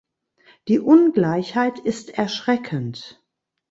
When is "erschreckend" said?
2.17-3.21